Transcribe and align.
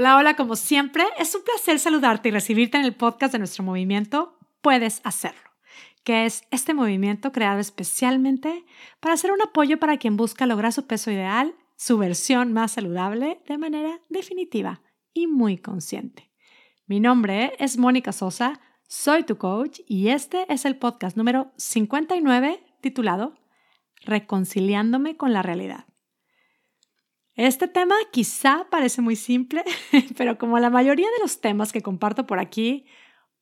Hola, 0.00 0.16
hola, 0.16 0.36
como 0.36 0.54
siempre, 0.54 1.02
es 1.18 1.34
un 1.34 1.42
placer 1.42 1.80
saludarte 1.80 2.28
y 2.28 2.30
recibirte 2.30 2.78
en 2.78 2.84
el 2.84 2.94
podcast 2.94 3.32
de 3.32 3.40
nuestro 3.40 3.64
movimiento 3.64 4.38
Puedes 4.60 5.00
Hacerlo, 5.02 5.50
que 6.04 6.24
es 6.24 6.44
este 6.52 6.72
movimiento 6.72 7.32
creado 7.32 7.58
especialmente 7.58 8.64
para 9.00 9.16
ser 9.16 9.32
un 9.32 9.42
apoyo 9.42 9.80
para 9.80 9.96
quien 9.96 10.16
busca 10.16 10.46
lograr 10.46 10.72
su 10.72 10.86
peso 10.86 11.10
ideal, 11.10 11.52
su 11.74 11.98
versión 11.98 12.52
más 12.52 12.70
saludable 12.70 13.42
de 13.48 13.58
manera 13.58 14.00
definitiva 14.08 14.82
y 15.14 15.26
muy 15.26 15.58
consciente. 15.58 16.30
Mi 16.86 17.00
nombre 17.00 17.54
es 17.58 17.76
Mónica 17.76 18.12
Sosa, 18.12 18.60
soy 18.86 19.24
tu 19.24 19.36
coach 19.36 19.80
y 19.88 20.10
este 20.10 20.46
es 20.48 20.64
el 20.64 20.76
podcast 20.76 21.16
número 21.16 21.50
59 21.56 22.62
titulado 22.80 23.34
Reconciliándome 24.04 25.16
con 25.16 25.32
la 25.32 25.42
realidad. 25.42 25.87
Este 27.38 27.68
tema 27.68 27.94
quizá 28.10 28.66
parece 28.68 29.00
muy 29.00 29.14
simple, 29.14 29.62
pero 30.16 30.38
como 30.38 30.58
la 30.58 30.70
mayoría 30.70 31.06
de 31.06 31.22
los 31.22 31.40
temas 31.40 31.70
que 31.70 31.82
comparto 31.82 32.26
por 32.26 32.40
aquí, 32.40 32.84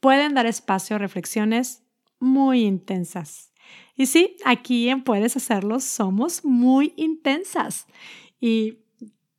pueden 0.00 0.34
dar 0.34 0.44
espacio 0.44 0.96
a 0.96 0.98
reflexiones 0.98 1.82
muy 2.20 2.64
intensas. 2.66 3.54
Y 3.96 4.04
sí, 4.04 4.36
aquí 4.44 4.90
en 4.90 5.02
Puedes 5.02 5.38
Hacerlo 5.38 5.80
somos 5.80 6.44
muy 6.44 6.92
intensas. 6.96 7.86
Y 8.38 8.80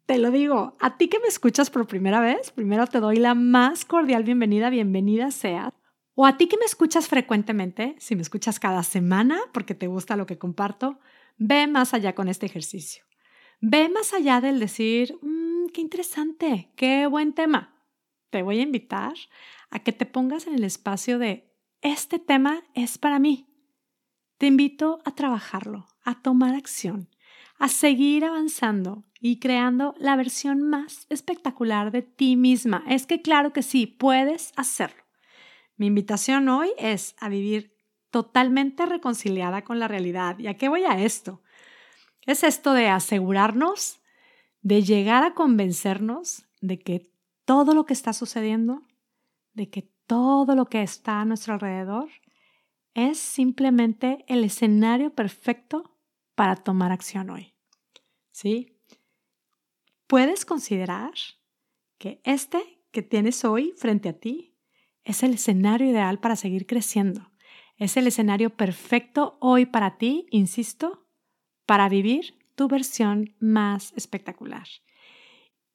te 0.08 0.18
lo 0.18 0.32
digo, 0.32 0.76
a 0.80 0.98
ti 0.98 1.08
que 1.08 1.20
me 1.20 1.28
escuchas 1.28 1.70
por 1.70 1.86
primera 1.86 2.20
vez, 2.20 2.50
primero 2.50 2.88
te 2.88 3.00
doy 3.00 3.18
la 3.18 3.36
más 3.36 3.86
cordial 3.86 4.24
bienvenida, 4.24 4.72
bienvenida 4.72 5.30
sea. 5.30 5.72
O 6.16 6.26
a 6.26 6.36
ti 6.38 6.48
que 6.48 6.58
me 6.58 6.66
escuchas 6.66 7.08
frecuentemente, 7.08 7.96
si 8.00 8.16
me 8.16 8.24
escuchas 8.24 8.60
cada 8.60 8.82
semana 8.82 9.40
porque 9.54 9.76
te 9.76 9.86
gusta 9.86 10.16
lo 10.16 10.26
que 10.26 10.40
comparto, 10.40 10.98
ve 11.38 11.68
más 11.68 11.94
allá 11.94 12.16
con 12.16 12.28
este 12.28 12.48
ejercicio. 12.48 13.07
Ve 13.60 13.90
más 13.90 14.14
allá 14.14 14.40
del 14.40 14.60
decir, 14.60 15.18
mmm, 15.22 15.68
qué 15.74 15.82
interesante, 15.82 16.72
qué 16.76 17.08
buen 17.08 17.34
tema. 17.34 17.74
Te 18.30 18.44
voy 18.44 18.60
a 18.60 18.64
invitar 18.64 19.14
a 19.72 19.80
que 19.80 19.92
te 19.92 20.06
pongas 20.06 20.46
en 20.46 20.54
el 20.54 20.64
espacio 20.64 21.18
de, 21.18 21.52
este 21.82 22.20
tema 22.20 22.64
es 22.76 22.98
para 22.98 23.18
mí. 23.18 23.48
Te 24.38 24.46
invito 24.46 25.00
a 25.06 25.16
trabajarlo, 25.16 25.88
a 26.04 26.22
tomar 26.22 26.54
acción, 26.54 27.10
a 27.58 27.68
seguir 27.68 28.26
avanzando 28.26 29.06
y 29.20 29.40
creando 29.40 29.96
la 29.98 30.16
versión 30.16 30.62
más 30.62 31.08
espectacular 31.10 31.92
de 31.92 32.04
ti 32.04 32.36
misma. 32.36 32.84
Es 32.88 33.08
que 33.08 33.24
claro 33.24 33.54
que 33.54 33.64
sí, 33.64 33.88
puedes 33.88 34.54
hacerlo. 34.56 35.04
Mi 35.78 35.88
invitación 35.88 36.48
hoy 36.50 36.70
es 36.78 37.16
a 37.20 37.30
vivir 37.30 37.76
totalmente 38.12 38.86
reconciliada 38.86 39.64
con 39.64 39.80
la 39.80 39.88
realidad. 39.88 40.38
¿Y 40.38 40.48
a 40.48 40.58
qué 40.58 40.70
voy 40.70 40.84
a 40.84 41.04
esto? 41.04 41.42
Es 42.28 42.44
esto 42.44 42.74
de 42.74 42.90
asegurarnos, 42.90 44.02
de 44.62 44.84
llegar 44.84 45.24
a 45.24 45.34
convencernos 45.34 46.46
de 46.60 46.78
que 46.78 47.10
todo 47.46 47.74
lo 47.74 47.86
que 47.86 47.94
está 47.94 48.12
sucediendo, 48.12 48.84
de 49.54 49.70
que 49.70 49.90
todo 50.06 50.54
lo 50.54 50.66
que 50.66 50.84
está 50.84 51.22
a 51.22 51.26
nuestro 51.26 51.54
alrededor, 51.54 52.10
es 52.94 53.18
simplemente 53.18 54.26
el 54.28 54.44
escenario 54.44 55.16
perfecto 55.16 55.98
para 56.36 56.58
tomar 56.58 56.92
acción 56.92 57.30
hoy. 57.30 57.54
¿Sí? 58.32 58.78
Puedes 60.06 60.46
considerar 60.46 61.14
que 61.98 62.20
este 62.26 62.82
que 62.92 63.02
tienes 63.02 63.46
hoy 63.46 63.74
frente 63.78 64.10
a 64.10 64.20
ti 64.20 64.54
es 65.06 65.24
el 65.24 65.36
escenario 65.36 65.90
ideal 65.90 66.20
para 66.20 66.36
seguir 66.36 66.68
creciendo. 66.68 67.32
Es 67.78 67.96
el 67.96 68.08
escenario 68.08 68.50
perfecto 68.50 69.38
hoy 69.40 69.66
para 69.66 69.98
ti, 69.98 70.28
insisto, 70.32 71.07
para 71.68 71.90
vivir 71.90 72.34
tu 72.56 72.68
versión 72.68 73.36
más 73.40 73.94
espectacular. 73.96 74.68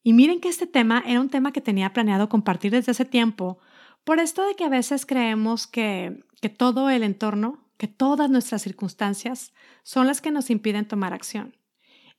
Y 0.02 0.14
miren 0.14 0.40
que 0.40 0.48
este 0.48 0.66
tema 0.66 1.04
era 1.06 1.20
un 1.20 1.28
tema 1.28 1.52
que 1.52 1.60
tenía 1.60 1.92
planeado 1.92 2.28
compartir 2.28 2.72
desde 2.72 2.90
hace 2.90 3.04
tiempo, 3.04 3.60
por 4.02 4.18
esto 4.18 4.44
de 4.44 4.56
que 4.56 4.64
a 4.64 4.68
veces 4.68 5.06
creemos 5.06 5.68
que, 5.68 6.24
que 6.40 6.48
todo 6.48 6.90
el 6.90 7.04
entorno, 7.04 7.64
que 7.76 7.86
todas 7.86 8.28
nuestras 8.28 8.62
circunstancias 8.62 9.52
son 9.84 10.08
las 10.08 10.20
que 10.20 10.32
nos 10.32 10.50
impiden 10.50 10.88
tomar 10.88 11.12
acción. 11.12 11.56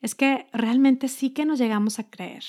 Es 0.01 0.16
que 0.16 0.47
realmente 0.53 1.09
sí 1.09 1.31
que 1.31 1.45
nos 1.45 1.59
llegamos 1.59 2.00
a 2.00 2.09
creer 2.09 2.45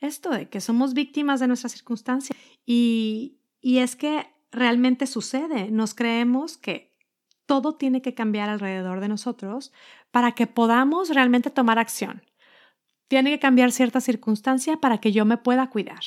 esto 0.00 0.30
de 0.30 0.48
que 0.48 0.60
somos 0.60 0.94
víctimas 0.94 1.40
de 1.40 1.46
nuestras 1.46 1.72
circunstancias. 1.72 2.36
Y, 2.64 3.38
y 3.60 3.78
es 3.78 3.96
que 3.96 4.26
realmente 4.50 5.06
sucede, 5.06 5.70
nos 5.70 5.94
creemos 5.94 6.58
que 6.58 6.96
todo 7.46 7.76
tiene 7.76 8.02
que 8.02 8.14
cambiar 8.14 8.48
alrededor 8.48 9.00
de 9.00 9.08
nosotros 9.08 9.72
para 10.16 10.32
que 10.32 10.46
podamos 10.46 11.10
realmente 11.10 11.50
tomar 11.50 11.78
acción. 11.78 12.22
Tiene 13.06 13.32
que 13.32 13.38
cambiar 13.38 13.70
cierta 13.70 14.00
circunstancia 14.00 14.78
para 14.78 14.96
que 14.96 15.12
yo 15.12 15.26
me 15.26 15.36
pueda 15.36 15.68
cuidar, 15.68 16.00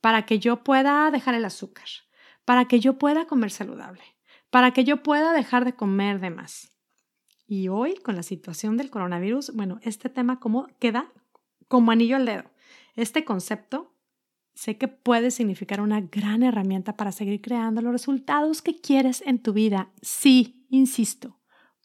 para 0.00 0.24
que 0.24 0.38
yo 0.38 0.62
pueda 0.62 1.10
dejar 1.10 1.34
el 1.34 1.44
azúcar, 1.44 1.88
para 2.44 2.66
que 2.66 2.78
yo 2.78 2.96
pueda 2.96 3.26
comer 3.26 3.50
saludable, 3.50 4.04
para 4.50 4.70
que 4.70 4.84
yo 4.84 5.02
pueda 5.02 5.32
dejar 5.32 5.64
de 5.64 5.74
comer 5.74 6.20
de 6.20 6.30
más. 6.30 6.70
Y 7.48 7.66
hoy, 7.66 7.96
con 7.96 8.14
la 8.14 8.22
situación 8.22 8.76
del 8.76 8.88
coronavirus, 8.88 9.52
bueno, 9.56 9.80
este 9.82 10.08
tema 10.08 10.38
como 10.38 10.68
queda 10.78 11.12
como 11.66 11.90
anillo 11.90 12.14
al 12.14 12.26
dedo. 12.26 12.44
Este 12.94 13.24
concepto 13.24 13.96
sé 14.54 14.78
que 14.78 14.86
puede 14.86 15.32
significar 15.32 15.80
una 15.80 16.00
gran 16.00 16.44
herramienta 16.44 16.96
para 16.96 17.10
seguir 17.10 17.40
creando 17.40 17.82
los 17.82 17.90
resultados 17.90 18.62
que 18.62 18.80
quieres 18.80 19.24
en 19.26 19.42
tu 19.42 19.52
vida. 19.52 19.90
Sí, 20.02 20.64
insisto, 20.70 21.39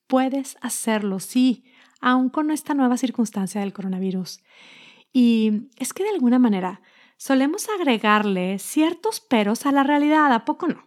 puedes 0.08 0.58
hacerlo, 0.62 1.20
sí, 1.20 1.66
aún 2.02 2.30
con 2.30 2.52
esta 2.52 2.74
nueva 2.74 2.98
circunstancia 2.98 3.62
del 3.62 3.74
coronavirus. 3.74 4.40
Y 5.12 5.70
es 5.78 5.94
que 5.94 6.04
de 6.04 6.10
alguna 6.10 6.40
manera 6.40 6.82
solemos 7.18 7.68
agregarle 7.70 8.60
ciertos 8.60 9.22
peros 9.22 9.66
a 9.66 9.72
la 9.72 9.84
realidad, 9.84 10.32
¿a 10.34 10.46
poco 10.46 10.68
no? 10.68 10.86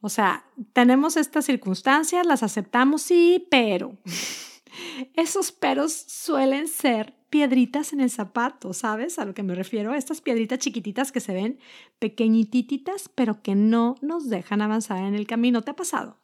O 0.00 0.08
sea, 0.08 0.44
tenemos 0.72 1.16
estas 1.16 1.44
circunstancias, 1.44 2.26
las 2.26 2.42
aceptamos, 2.42 3.02
sí, 3.02 3.46
pero 3.50 3.98
esos 5.14 5.52
peros 5.52 5.92
suelen 5.92 6.66
ser 6.68 7.14
piedritas 7.30 7.92
en 7.92 8.00
el 8.00 8.10
zapato, 8.10 8.74
¿sabes? 8.74 9.18
A 9.18 9.24
lo 9.24 9.32
que 9.32 9.42
me 9.42 9.54
refiero, 9.54 9.94
estas 9.94 10.20
piedritas 10.20 10.58
chiquititas 10.58 11.12
que 11.12 11.20
se 11.20 11.32
ven 11.32 11.58
pequeñititas, 11.98 13.08
pero 13.14 13.42
que 13.42 13.54
no 13.54 13.94
nos 14.02 14.28
dejan 14.28 14.60
avanzar 14.60 14.98
en 14.98 15.14
el 15.14 15.26
camino. 15.26 15.62
¿Te 15.62 15.70
ha 15.70 15.76
pasado? 15.76 16.18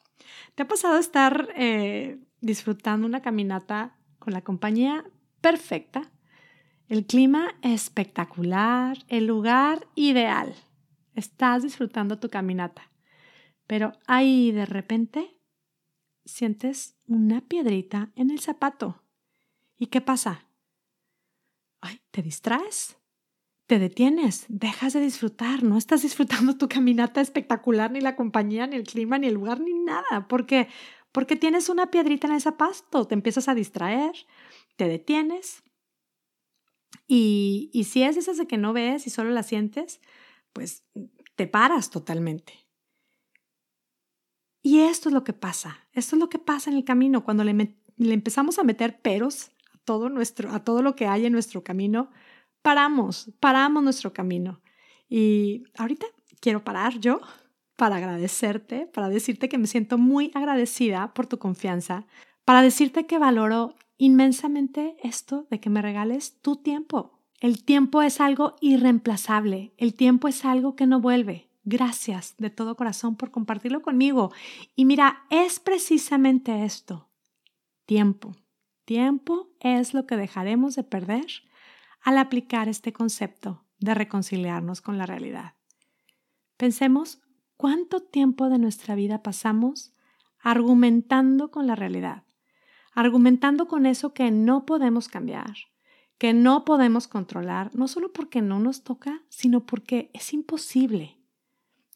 ¿Te 0.55 0.63
ha 0.63 0.69
pasado 0.69 0.99
estar 0.99 1.49
eh, 1.57 2.19
disfrutando 2.41 3.07
una 3.07 3.23
caminata 3.23 3.97
con 4.19 4.33
la 4.33 4.43
compañía 4.43 5.05
perfecta? 5.41 6.11
El 6.89 7.07
clima 7.07 7.55
espectacular, 7.63 8.99
el 9.09 9.27
lugar 9.27 9.87
ideal. 9.95 10.55
Estás 11.15 11.63
disfrutando 11.63 12.19
tu 12.19 12.31
caminata. 12.31 12.91
Pero 13.67 13.93
ahí 14.07 14.51
de 14.53 14.65
repente 14.65 15.39
sientes 16.25 16.97
una 17.07 17.43
piedrita 17.43 18.11
en 18.15 18.31
el 18.31 18.41
zapato. 18.41 19.03
¿Y 19.79 19.87
qué 19.87 20.01
pasa? 20.01 20.47
Ay, 21.81 22.01
¿te 22.11 22.23
distraes? 22.23 22.97
Te 23.69 23.79
detienes, 23.79 24.47
dejas 24.49 24.95
de 24.95 25.01
disfrutar, 25.01 25.63
no 25.63 25.77
estás 25.77 26.01
disfrutando 26.01 26.57
tu 26.57 26.69
caminata 26.69 27.21
espectacular, 27.21 27.91
ni 27.91 28.01
la 28.01 28.17
compañía, 28.17 28.67
ni 28.67 28.77
el 28.77 28.85
clima, 28.85 29.19
ni 29.19 29.27
el 29.27 29.35
lugar, 29.35 29.61
ni 29.61 29.75
nada, 29.75 30.27
porque 30.27 30.69
porque 31.13 31.37
tienes 31.37 31.69
una 31.69 31.91
piedrita 31.91 32.27
en 32.27 32.35
el 32.35 32.41
zapato, 32.41 33.07
te 33.07 33.15
empiezas 33.15 33.49
a 33.49 33.55
distraer, 33.55 34.13
te 34.77 34.89
detienes. 34.89 35.63
Y, 37.07 37.71
y 37.73 37.85
si 37.85 38.03
es 38.03 38.17
esas 38.17 38.39
de 38.39 38.47
que 38.47 38.59
no 38.59 38.73
ves 38.73 39.07
y 39.07 39.11
solo 39.11 39.31
la 39.31 39.43
sientes, 39.43 40.01
pues 40.53 40.85
te 41.37 41.47
paras 41.47 41.91
totalmente. 41.91 42.55
Y 44.63 44.81
esto 44.81 45.09
es 45.09 45.15
lo 45.15 45.25
que 45.25 45.35
pasa, 45.35 45.89
esto 45.93 46.17
es 46.17 46.21
lo 46.21 46.29
que 46.29 46.39
pasa 46.39 46.71
en 46.71 46.77
el 46.77 46.85
camino 46.85 47.23
cuando 47.23 47.45
le, 47.45 47.77
le 47.97 48.15
empezamos 48.15 48.59
a 48.59 48.65
meter 48.65 49.01
peros 49.01 49.51
a 49.75 49.79
todo, 49.85 50.09
nuestro, 50.09 50.53
a 50.53 50.65
todo 50.65 50.83
lo 50.83 50.97
que 50.97 51.07
hay 51.07 51.27
en 51.27 51.33
nuestro 51.33 51.65
camino, 51.65 52.11
paramos, 52.69 53.33
paramos 53.41 53.83
nuestro 53.83 54.13
camino. 54.13 54.61
Y 55.09 55.65
ahorita 55.79 56.05
quiero 56.39 56.65
parar 56.65 56.99
yo 56.99 57.19
para 57.77 57.97
agradecerte, 57.97 58.87
para 58.93 59.09
decirte 59.09 59.49
que 59.49 59.57
me 59.57 59.67
siento 59.67 59.97
muy 59.97 60.31
agradecida 60.35 61.15
por 61.15 61.27
tu 61.27 61.39
confianza, 61.39 62.05
para 62.45 62.61
decirte 62.61 63.07
que 63.07 63.17
valoro 63.17 63.75
inmensamente 63.97 64.99
esto 65.03 65.47
de 65.51 65.61
que 65.61 65.71
me 65.71 65.81
regales 65.81 66.43
tu 66.43 66.57
tiempo. 66.57 67.19
El 67.41 67.65
tiempo 67.65 68.03
es 68.03 68.21
algo 68.21 68.57
irreemplazable, 68.61 69.73
el 69.79 69.95
tiempo 69.95 70.29
es 70.29 70.45
algo 70.45 70.77
que 70.77 70.87
no 70.87 71.01
vuelve. 71.01 71.49
Gracias 71.65 72.35
de 72.37 72.51
todo 72.51 72.77
corazón 72.77 73.17
por 73.17 73.31
compartirlo 73.31 73.81
conmigo. 73.81 74.31
Y 74.77 74.85
mira, 74.85 75.25
es 75.31 75.59
precisamente 75.59 76.67
esto, 76.67 77.09
tiempo. 77.87 78.37
Tiempo 78.85 79.49
es 79.61 79.95
lo 79.95 80.07
que 80.07 80.19
dejaremos 80.19 80.77
de 80.77 80.83
perder 80.83 81.48
al 82.01 82.19
aplicar 82.19 82.69
este 82.69 82.93
concepto 82.93 83.65
de 83.79 83.95
reconciliarnos 83.95 84.81
con 84.81 84.99
la 84.99 85.07
realidad. 85.07 85.55
Pensemos 86.57 87.21
¿Cuánto 87.59 87.99
tiempo 87.99 88.49
de 88.51 88.59
nuestra 88.59 88.95
vida 88.95 89.25
pasamos 89.25 89.93
argumentando 90.39 91.51
con 91.51 91.67
la 91.67 91.75
realidad? 91.75 92.23
Argumentando 92.95 93.67
con 93.67 93.85
eso 93.85 94.15
que 94.15 94.31
no 94.31 94.65
podemos 94.65 95.09
cambiar, 95.09 95.57
que 96.19 96.33
no 96.33 96.65
podemos 96.65 97.09
controlar, 97.09 97.75
no 97.75 97.89
solo 97.89 98.13
porque 98.13 98.43
no 98.43 98.61
nos 98.61 98.85
toca, 98.85 99.25
sino 99.29 99.67
porque 99.67 100.13
es 100.15 100.33
imposible. 100.33 101.19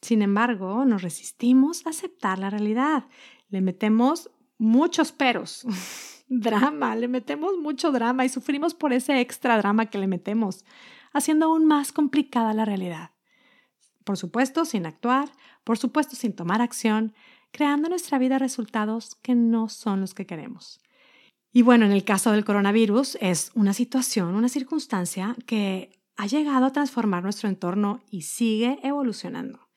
Sin 0.00 0.22
embargo, 0.22 0.84
nos 0.84 1.02
resistimos 1.02 1.86
a 1.86 1.90
aceptar 1.90 2.40
la 2.40 2.50
realidad. 2.50 3.06
Le 3.48 3.60
metemos 3.60 4.32
muchos 4.58 5.12
peros, 5.12 5.64
drama, 6.40 6.96
le 6.96 7.08
metemos 7.08 7.58
mucho 7.58 7.92
drama 7.92 8.24
y 8.24 8.28
sufrimos 8.28 8.74
por 8.74 8.92
ese 8.92 9.20
extra 9.20 9.58
drama 9.58 9.86
que 9.86 9.98
le 9.98 10.06
metemos, 10.06 10.64
haciendo 11.12 11.46
aún 11.46 11.66
más 11.66 11.92
complicada 11.92 12.54
la 12.54 12.64
realidad. 12.64 13.10
Por 14.04 14.16
supuesto, 14.16 14.64
sin 14.64 14.86
actuar, 14.86 15.30
por 15.64 15.78
supuesto, 15.78 16.16
sin 16.16 16.34
tomar 16.34 16.62
acción, 16.62 17.12
creando 17.50 17.88
nuestra 17.88 18.18
vida 18.18 18.38
resultados 18.38 19.14
que 19.16 19.34
no 19.34 19.68
son 19.68 20.00
los 20.00 20.14
que 20.14 20.26
queremos. 20.26 20.80
Y 21.52 21.62
bueno, 21.62 21.84
en 21.84 21.92
el 21.92 22.04
caso 22.04 22.32
del 22.32 22.46
coronavirus 22.46 23.18
es 23.20 23.50
una 23.54 23.74
situación, 23.74 24.34
una 24.34 24.48
circunstancia 24.48 25.36
que 25.46 26.00
ha 26.16 26.26
llegado 26.26 26.64
a 26.64 26.72
transformar 26.72 27.22
nuestro 27.22 27.48
entorno 27.48 28.00
y 28.10 28.22
sigue 28.22 28.78
evolucionando. 28.82 29.68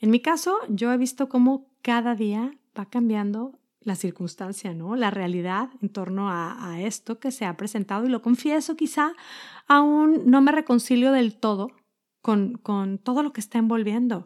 En 0.00 0.10
mi 0.10 0.20
caso, 0.20 0.58
yo 0.68 0.92
he 0.92 0.98
visto 0.98 1.30
cómo 1.30 1.70
cada 1.80 2.14
día 2.14 2.52
va 2.78 2.90
cambiando 2.90 3.58
la 3.84 3.94
circunstancia, 3.94 4.74
¿no? 4.74 4.96
La 4.96 5.10
realidad 5.10 5.68
en 5.80 5.90
torno 5.90 6.30
a, 6.30 6.80
esto 6.80 7.18
que 7.20 7.30
se 7.30 7.44
ha 7.44 7.56
presentado 7.56 8.06
y 8.06 8.08
lo 8.08 8.22
confieso, 8.22 8.76
quizá 8.76 9.12
aún 9.68 10.22
no 10.26 10.40
me 10.40 10.52
reconcilio 10.52 11.12
del 11.12 11.36
todo 11.36 11.70
con, 12.20 12.54
con 12.54 12.98
todo 12.98 13.22
lo 13.22 13.32
que 13.32 13.40
está 13.40 13.58
envolviendo. 13.58 14.24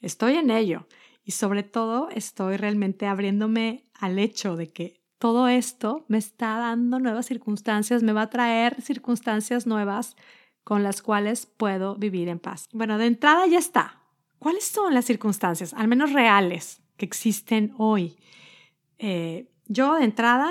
Estoy 0.00 0.34
en 0.34 0.50
ello 0.50 0.86
y 1.24 1.32
sobre 1.32 1.62
todo 1.62 2.08
estoy 2.10 2.56
realmente 2.56 3.06
abriéndome 3.06 3.88
al 3.94 4.18
hecho 4.18 4.56
de 4.56 4.68
que 4.68 5.00
todo 5.18 5.48
esto 5.48 6.04
me 6.08 6.18
está 6.18 6.58
dando 6.58 7.00
nuevas 7.00 7.26
circunstancias, 7.26 8.02
me 8.02 8.12
va 8.12 8.22
a 8.22 8.30
traer 8.30 8.80
circunstancias 8.80 9.66
nuevas 9.66 10.16
con 10.62 10.82
las 10.82 11.02
cuales 11.02 11.46
puedo 11.46 11.96
vivir 11.96 12.28
en 12.28 12.38
paz. 12.38 12.68
Bueno, 12.72 12.98
de 12.98 13.06
entrada 13.06 13.46
ya 13.46 13.58
está. 13.58 14.02
¿Cuáles 14.38 14.64
son 14.64 14.94
las 14.94 15.06
circunstancias, 15.06 15.74
al 15.74 15.88
menos 15.88 16.12
reales, 16.12 16.82
que 16.96 17.04
existen 17.04 17.74
hoy? 17.78 18.16
Eh, 18.98 19.48
yo 19.66 19.94
de 19.94 20.04
entrada, 20.04 20.50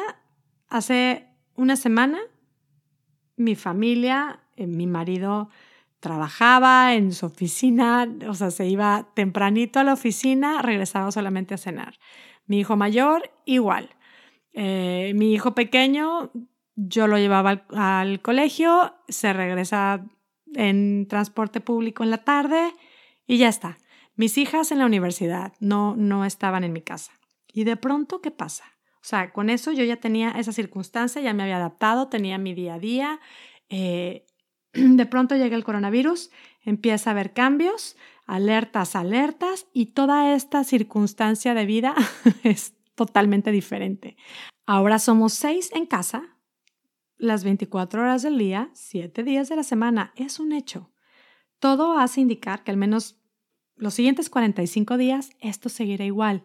hace 0.70 1.28
una 1.56 1.76
semana, 1.76 2.20
mi 3.36 3.56
familia, 3.56 4.40
eh, 4.56 4.68
mi 4.68 4.88
marido 4.88 5.50
trabajaba 6.00 6.94
en 6.94 7.12
su 7.12 7.26
oficina, 7.26 8.08
o 8.28 8.34
sea, 8.34 8.52
se 8.52 8.68
iba 8.68 9.10
tempranito 9.14 9.80
a 9.80 9.84
la 9.84 9.94
oficina, 9.94 10.62
regresaba 10.62 11.12
solamente 11.12 11.56
a 11.56 11.58
cenar. 11.58 12.00
Mi 12.46 12.60
hijo 12.60 12.76
mayor, 12.76 13.32
igual. 13.46 13.90
Eh, 14.54 15.12
mi 15.16 15.34
hijo 15.34 15.54
pequeño, 15.54 16.32
yo 16.76 17.08
lo 17.08 17.18
llevaba 17.18 17.66
al, 17.74 18.22
colegio, 18.22 18.96
se 19.08 19.34
regresa 19.34 20.06
en 20.54 21.08
transporte 21.08 21.60
público 21.60 22.04
en 22.04 22.12
la 22.12 22.24
tarde 22.24 22.72
y 23.26 23.38
ya 23.38 23.50
está. 23.50 23.78
Mis 24.16 24.38
hijas 24.38 24.72
en 24.72 24.80
la 24.80 24.86
universidad 24.86 25.54
no, 25.60 25.96
no 25.96 26.26
estaban 26.26 26.64
en 26.64 26.74
mi 26.74 26.82
casa. 26.82 27.12
Y 27.58 27.64
de 27.64 27.76
pronto, 27.76 28.22
¿qué 28.22 28.30
pasa? 28.30 28.66
O 28.98 29.02
sea, 29.10 29.34
con 29.34 29.50
eso 29.50 29.72
yo 29.72 29.84
ya 29.84 29.96
tenía 29.96 30.30
esa 30.30 30.52
circunstancia, 30.52 31.24
ya 31.24 31.34
me 31.34 31.42
había 31.42 31.58
adaptado, 31.58 32.08
tenía 32.08 32.38
mi 32.38 32.54
día 32.54 32.76
a 32.76 32.80
día. 32.80 33.20
Eh, 33.70 34.28
de 34.74 35.06
pronto 35.08 35.36
llega 35.36 35.56
el 35.56 35.64
coronavirus, 35.64 36.30
empieza 36.62 37.10
a 37.10 37.14
haber 37.14 37.34
cambios, 37.34 37.98
alertas, 38.28 38.96
alertas, 38.96 39.66
y 39.74 39.88
toda 39.88 40.36
esta 40.36 40.64
circunstancia 40.64 41.56
de 41.56 41.66
vida 41.66 41.96
es 42.44 42.76
totalmente 42.94 43.50
diferente. 43.50 44.18
Ahora 44.68 45.00
somos 45.00 45.34
seis 45.34 45.72
en 45.74 45.88
casa, 45.88 46.38
las 47.18 47.44
24 47.44 48.04
horas 48.04 48.22
del 48.22 48.38
día, 48.38 48.70
siete 48.76 49.24
días 49.24 49.50
de 49.50 49.56
la 49.56 49.64
semana. 49.64 50.14
Es 50.16 50.40
un 50.40 50.52
hecho. 50.52 50.92
Todo 51.58 51.98
hace 51.98 52.22
indicar 52.22 52.64
que 52.64 52.70
al 52.70 52.78
menos 52.78 53.20
los 53.78 53.94
siguientes 53.94 54.30
45 54.30 54.98
días 54.98 55.32
esto 55.40 55.70
seguirá 55.70 56.06
igual. 56.06 56.44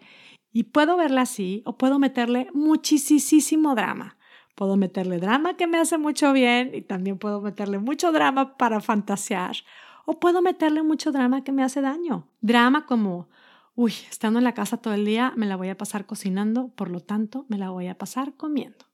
Y 0.52 0.64
puedo 0.64 0.96
verla 0.96 1.22
así 1.22 1.62
o 1.64 1.76
puedo 1.78 1.99
meterle 1.99 2.49
muchísimo 2.52 3.75
drama. 3.75 4.16
Puedo 4.54 4.76
meterle 4.76 5.19
drama 5.19 5.56
que 5.56 5.66
me 5.66 5.78
hace 5.78 5.96
mucho 5.96 6.32
bien 6.32 6.72
y 6.75 6.82
también 6.82 7.19
puedo 7.19 7.40
meterle 7.40 7.78
mucho 7.78 8.12
drama 8.12 8.56
para 8.56 8.81
fantasear. 8.81 9.56
O 10.04 10.20
puedo 10.20 10.43
meterle 10.43 10.82
mucho 10.82 11.10
drama 11.10 11.43
que 11.43 11.52
me 11.52 11.62
hace 11.62 11.81
daño. 11.81 12.28
Drama 12.40 12.87
como 12.87 13.28
uy, 13.75 13.93
estando 14.10 14.38
en 14.38 14.44
la 14.44 14.54
casa 14.54 14.76
todo 14.76 14.94
el 14.94 15.04
día 15.04 15.32
me 15.37 15.46
la 15.46 15.56
voy 15.56 15.69
a 15.69 15.78
pasar 15.78 16.06
cocinando, 16.06 16.69
por 16.69 16.90
lo 16.90 17.00
tanto 17.00 17.46
me 17.49 17.58
la 17.58 17.70
voy 17.70 17.88
a 17.88 17.96
pasar 17.96 18.34
comiendo. 18.34 18.91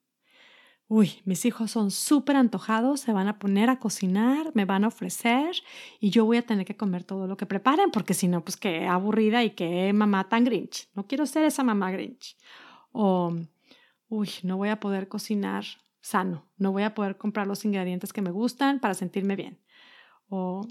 Uy, 0.91 1.21
mis 1.27 1.45
hijos 1.45 1.71
son 1.71 1.91
súper 1.91 2.37
antojados, 2.37 3.01
se 3.01 3.13
van 3.13 3.29
a 3.29 3.39
poner 3.39 3.69
a 3.69 3.79
cocinar, 3.79 4.53
me 4.55 4.65
van 4.65 4.85
a 4.85 4.89
ofrecer 4.89 5.55
y 6.01 6.09
yo 6.09 6.25
voy 6.25 6.39
a 6.39 6.47
tener 6.47 6.65
que 6.65 6.79
comer 6.79 7.05
todo 7.05 7.27
lo 7.27 7.37
que 7.37 7.45
preparen 7.45 7.91
porque 7.91 8.15
si 8.15 8.27
no, 8.27 8.43
pues 8.43 8.57
qué 8.57 8.87
aburrida 8.87 9.45
y 9.45 9.51
qué 9.51 9.93
mamá 9.93 10.31
tan 10.31 10.45
grinch. 10.45 10.89
No 10.95 11.07
quiero 11.07 11.27
ser 11.27 11.45
esa 11.45 11.63
mamá 11.63 11.91
grinch. 11.91 12.39
O, 12.93 13.37
uy, 14.09 14.31
no 14.45 14.57
voy 14.57 14.71
a 14.71 14.81
poder 14.81 15.09
cocinar 15.09 15.65
sano, 16.01 16.49
no 16.57 16.73
voy 16.73 16.85
a 16.85 16.95
poder 16.95 17.19
comprar 17.19 17.47
los 17.47 17.67
ingredientes 17.67 18.15
que 18.15 18.23
me 18.23 18.31
gustan 18.31 18.81
para 18.81 18.95
sentirme 18.95 19.37
bien. 19.37 19.61
O 20.31 20.67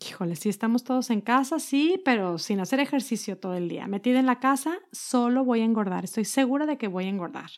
híjole, 0.00 0.36
sí 0.36 0.48
estamos 0.48 0.84
todos 0.84 1.10
en 1.10 1.20
casa, 1.20 1.58
sí, 1.58 2.00
pero 2.04 2.38
sin 2.38 2.60
hacer 2.60 2.80
ejercicio 2.80 3.38
todo 3.38 3.54
el 3.54 3.68
día. 3.68 3.86
Metida 3.86 4.18
en 4.18 4.26
la 4.26 4.40
casa, 4.40 4.78
solo 4.92 5.44
voy 5.44 5.60
a 5.60 5.64
engordar. 5.64 6.04
Estoy 6.04 6.24
segura 6.24 6.66
de 6.66 6.78
que 6.78 6.88
voy 6.88 7.04
a 7.04 7.08
engordar. 7.08 7.50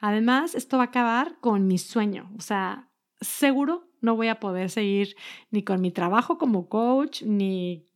Además, 0.00 0.54
esto 0.54 0.76
va 0.76 0.84
a 0.84 0.86
acabar 0.86 1.38
con 1.40 1.66
mi 1.66 1.78
sueño. 1.78 2.30
O 2.36 2.40
sea, 2.40 2.90
seguro 3.20 3.88
no 4.00 4.16
voy 4.16 4.28
a 4.28 4.40
poder 4.40 4.70
seguir 4.70 5.16
ni 5.50 5.62
con 5.62 5.80
mi 5.80 5.90
trabajo 5.90 6.38
como 6.38 6.68
coach, 6.68 7.22
ni 7.22 7.86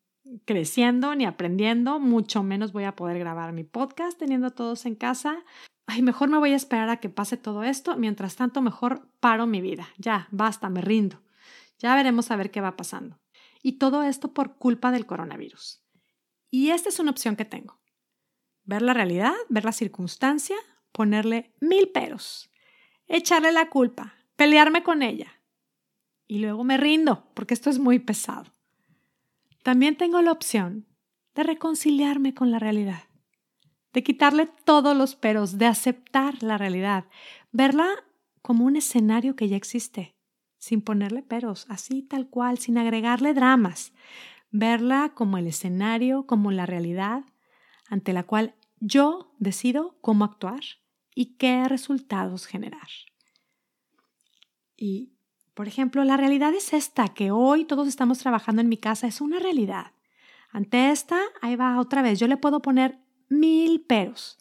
creciendo, 0.44 1.14
ni 1.14 1.24
aprendiendo. 1.24 2.00
Mucho 2.00 2.42
menos 2.42 2.72
voy 2.72 2.84
a 2.84 2.96
poder 2.96 3.18
grabar 3.18 3.52
mi 3.52 3.64
podcast 3.64 4.18
teniendo 4.18 4.50
todos 4.50 4.86
en 4.86 4.94
casa. 4.94 5.44
Ay, 5.86 6.02
mejor 6.02 6.28
me 6.28 6.38
voy 6.38 6.52
a 6.52 6.56
esperar 6.56 6.88
a 6.88 6.98
que 6.98 7.08
pase 7.08 7.36
todo 7.36 7.64
esto. 7.64 7.96
Mientras 7.96 8.36
tanto, 8.36 8.62
mejor 8.62 9.08
paro 9.20 9.46
mi 9.46 9.60
vida. 9.60 9.88
Ya, 9.98 10.28
basta, 10.30 10.68
me 10.68 10.80
rindo. 10.80 11.20
Ya 11.78 11.94
veremos 11.96 12.30
a 12.30 12.36
ver 12.36 12.50
qué 12.50 12.60
va 12.60 12.76
pasando. 12.76 13.19
Y 13.62 13.72
todo 13.78 14.02
esto 14.02 14.32
por 14.32 14.56
culpa 14.56 14.90
del 14.90 15.06
coronavirus. 15.06 15.82
Y 16.50 16.70
esta 16.70 16.88
es 16.88 16.98
una 16.98 17.10
opción 17.10 17.36
que 17.36 17.44
tengo. 17.44 17.80
Ver 18.64 18.82
la 18.82 18.94
realidad, 18.94 19.34
ver 19.48 19.64
la 19.64 19.72
circunstancia, 19.72 20.56
ponerle 20.92 21.54
mil 21.60 21.88
peros, 21.88 22.50
echarle 23.06 23.52
la 23.52 23.70
culpa, 23.70 24.14
pelearme 24.36 24.82
con 24.82 25.02
ella. 25.02 25.42
Y 26.26 26.38
luego 26.38 26.64
me 26.64 26.76
rindo, 26.76 27.30
porque 27.34 27.54
esto 27.54 27.70
es 27.70 27.78
muy 27.78 27.98
pesado. 27.98 28.54
También 29.62 29.96
tengo 29.96 30.22
la 30.22 30.32
opción 30.32 30.86
de 31.34 31.42
reconciliarme 31.42 32.34
con 32.34 32.50
la 32.50 32.58
realidad, 32.58 33.04
de 33.92 34.02
quitarle 34.02 34.48
todos 34.64 34.96
los 34.96 35.16
peros, 35.16 35.58
de 35.58 35.66
aceptar 35.66 36.42
la 36.42 36.56
realidad, 36.56 37.06
verla 37.52 37.88
como 38.42 38.64
un 38.64 38.76
escenario 38.76 39.36
que 39.36 39.48
ya 39.48 39.56
existe, 39.56 40.16
sin 40.60 40.82
ponerle 40.82 41.22
peros, 41.22 41.66
así 41.68 42.02
tal 42.02 42.28
cual, 42.28 42.58
sin 42.58 42.78
agregarle 42.78 43.34
dramas. 43.34 43.92
Verla 44.52 45.10
como 45.14 45.38
el 45.38 45.48
escenario, 45.48 46.26
como 46.26 46.52
la 46.52 46.66
realidad 46.66 47.24
ante 47.88 48.12
la 48.12 48.22
cual 48.22 48.54
yo 48.78 49.34
decido 49.38 49.96
cómo 50.00 50.24
actuar 50.24 50.60
y 51.14 51.36
qué 51.36 51.64
resultados 51.64 52.46
generar. 52.46 52.88
Y, 54.76 55.12
por 55.54 55.66
ejemplo, 55.66 56.04
la 56.04 56.16
realidad 56.16 56.54
es 56.54 56.72
esta, 56.72 57.08
que 57.08 57.32
hoy 57.32 57.64
todos 57.64 57.88
estamos 57.88 58.18
trabajando 58.18 58.62
en 58.62 58.68
mi 58.68 58.76
casa, 58.76 59.06
es 59.06 59.20
una 59.20 59.40
realidad. 59.40 59.92
Ante 60.52 60.90
esta, 60.90 61.20
ahí 61.42 61.56
va 61.56 61.80
otra 61.80 62.00
vez, 62.00 62.18
yo 62.20 62.28
le 62.28 62.36
puedo 62.36 62.62
poner 62.62 62.98
mil 63.28 63.80
peros. 63.82 64.38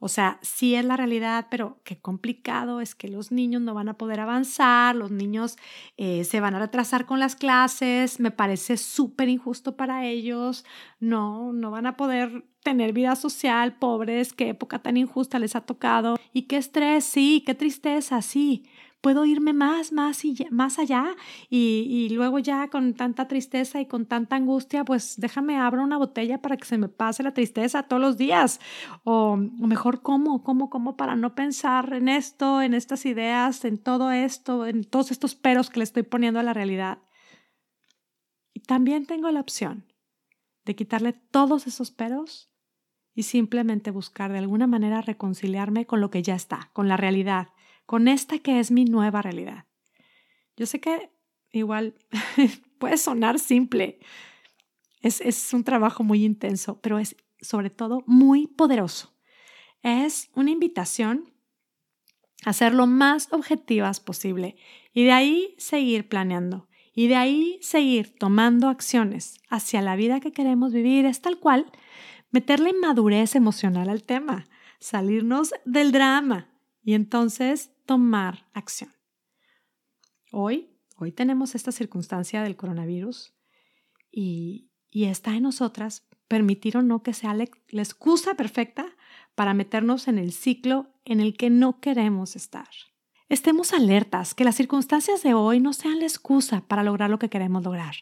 O 0.00 0.08
sea, 0.08 0.38
sí 0.42 0.76
es 0.76 0.84
la 0.84 0.96
realidad, 0.96 1.48
pero 1.50 1.80
qué 1.82 1.98
complicado 1.98 2.80
es 2.80 2.94
que 2.94 3.08
los 3.08 3.32
niños 3.32 3.62
no 3.62 3.74
van 3.74 3.88
a 3.88 3.94
poder 3.94 4.20
avanzar, 4.20 4.94
los 4.94 5.10
niños 5.10 5.56
eh, 5.96 6.22
se 6.24 6.40
van 6.40 6.54
a 6.54 6.60
retrasar 6.60 7.04
con 7.04 7.18
las 7.18 7.34
clases, 7.34 8.20
me 8.20 8.30
parece 8.30 8.76
súper 8.76 9.28
injusto 9.28 9.76
para 9.76 10.06
ellos, 10.06 10.64
no, 11.00 11.52
no 11.52 11.72
van 11.72 11.86
a 11.86 11.96
poder 11.96 12.44
tener 12.62 12.92
vida 12.92 13.16
social, 13.16 13.76
pobres, 13.76 14.32
qué 14.32 14.50
época 14.50 14.78
tan 14.78 14.96
injusta 14.96 15.38
les 15.38 15.56
ha 15.56 15.62
tocado 15.62 16.16
y 16.32 16.42
qué 16.42 16.58
estrés, 16.58 17.04
sí, 17.04 17.42
qué 17.44 17.54
tristeza, 17.54 18.22
sí 18.22 18.64
puedo 19.00 19.24
irme 19.24 19.52
más, 19.52 19.92
más 19.92 20.24
y 20.24 20.36
más 20.50 20.78
allá 20.78 21.14
y, 21.48 21.86
y, 21.88 22.08
luego 22.10 22.38
ya 22.38 22.68
con 22.68 22.94
tanta 22.94 23.28
tristeza 23.28 23.80
y 23.80 23.86
con 23.86 24.06
tanta 24.06 24.36
angustia, 24.36 24.84
pues 24.84 25.14
déjame 25.18 25.56
abro 25.56 25.82
una 25.82 25.98
botella 25.98 26.42
para 26.42 26.56
que 26.56 26.64
se 26.64 26.78
me 26.78 26.88
pase 26.88 27.22
la 27.22 27.32
tristeza 27.34 27.84
todos 27.84 28.02
los 28.02 28.16
días. 28.16 28.60
O, 29.04 29.32
o 29.32 29.66
mejor, 29.66 30.02
¿cómo? 30.02 30.42
¿Cómo? 30.42 30.68
¿Cómo? 30.68 30.96
Para 30.96 31.16
no 31.16 31.34
pensar 31.34 31.92
en 31.92 32.08
esto, 32.08 32.60
en 32.62 32.74
estas 32.74 33.06
ideas, 33.06 33.64
en 33.64 33.78
todo 33.78 34.10
esto, 34.10 34.66
en 34.66 34.84
todos 34.84 35.10
estos 35.10 35.34
peros 35.34 35.70
que 35.70 35.80
le 35.80 35.84
estoy 35.84 36.02
poniendo 36.02 36.40
a 36.40 36.42
la 36.42 36.54
realidad. 36.54 36.98
Y 38.52 38.60
también 38.60 39.06
tengo 39.06 39.30
la 39.30 39.40
opción 39.40 39.86
de 40.64 40.74
quitarle 40.74 41.12
todos 41.12 41.66
esos 41.66 41.90
peros 41.90 42.52
y 43.14 43.22
simplemente 43.22 43.90
buscar 43.90 44.30
de 44.32 44.38
alguna 44.38 44.66
manera 44.66 45.00
reconciliarme 45.00 45.86
con 45.86 46.00
lo 46.00 46.10
que 46.10 46.22
ya 46.22 46.34
está, 46.34 46.70
con 46.72 46.88
la 46.88 46.96
realidad, 46.96 47.48
con 47.88 48.06
esta 48.06 48.38
que 48.38 48.60
es 48.60 48.70
mi 48.70 48.84
nueva 48.84 49.22
realidad. 49.22 49.64
Yo 50.58 50.66
sé 50.66 50.78
que 50.78 51.10
igual 51.52 51.94
puede 52.78 52.98
sonar 52.98 53.38
simple, 53.38 53.98
es, 55.00 55.22
es 55.22 55.54
un 55.54 55.64
trabajo 55.64 56.04
muy 56.04 56.22
intenso, 56.22 56.78
pero 56.82 56.98
es 56.98 57.16
sobre 57.40 57.70
todo 57.70 58.04
muy 58.06 58.46
poderoso. 58.46 59.16
Es 59.82 60.28
una 60.34 60.50
invitación 60.50 61.32
a 62.44 62.52
ser 62.52 62.74
lo 62.74 62.86
más 62.86 63.32
objetivas 63.32 64.00
posible 64.00 64.56
y 64.92 65.04
de 65.04 65.12
ahí 65.12 65.54
seguir 65.56 66.10
planeando 66.10 66.68
y 66.92 67.06
de 67.06 67.16
ahí 67.16 67.58
seguir 67.62 68.14
tomando 68.18 68.68
acciones 68.68 69.40
hacia 69.48 69.80
la 69.80 69.96
vida 69.96 70.20
que 70.20 70.32
queremos 70.32 70.74
vivir. 70.74 71.06
Es 71.06 71.22
tal 71.22 71.38
cual 71.38 71.72
meterle 72.32 72.74
madurez 72.74 73.34
emocional 73.34 73.88
al 73.88 74.04
tema, 74.04 74.46
salirnos 74.78 75.54
del 75.64 75.90
drama 75.90 76.50
y 76.82 76.92
entonces 76.92 77.72
tomar 77.88 78.46
acción. 78.52 78.92
Hoy, 80.30 80.68
hoy 80.98 81.10
tenemos 81.10 81.54
esta 81.54 81.72
circunstancia 81.72 82.42
del 82.42 82.54
coronavirus 82.54 83.32
y, 84.12 84.70
y 84.90 85.06
está 85.06 85.34
en 85.34 85.44
nosotras 85.44 86.06
permitir 86.28 86.76
o 86.76 86.82
no 86.82 87.02
que 87.02 87.14
sea 87.14 87.32
la 87.32 87.44
excusa 87.82 88.34
perfecta 88.34 88.94
para 89.34 89.54
meternos 89.54 90.06
en 90.06 90.18
el 90.18 90.32
ciclo 90.32 90.92
en 91.06 91.20
el 91.20 91.34
que 91.34 91.48
no 91.48 91.80
queremos 91.80 92.36
estar. 92.36 92.68
Estemos 93.30 93.72
alertas, 93.72 94.34
que 94.34 94.44
las 94.44 94.56
circunstancias 94.56 95.22
de 95.22 95.32
hoy 95.32 95.58
no 95.58 95.72
sean 95.72 95.98
la 95.98 96.04
excusa 96.04 96.60
para 96.68 96.82
lograr 96.82 97.08
lo 97.08 97.18
que 97.18 97.30
queremos 97.30 97.64
lograr. 97.64 97.94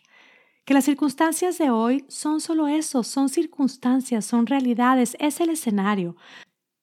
Que 0.64 0.75
las 0.75 0.85
circunstancias 0.85 1.59
de 1.59 1.71
hoy 1.71 2.05
son 2.09 2.40
solo 2.40 2.66
eso, 2.66 3.05
son 3.05 3.28
circunstancias, 3.28 4.25
son 4.25 4.49
realidades, 4.49 5.16
es 5.21 5.40
el 5.40 5.50
escenario. 5.50 6.16